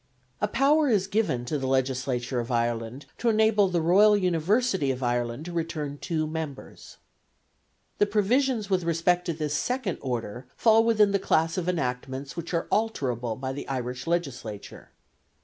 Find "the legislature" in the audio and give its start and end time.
1.59-2.39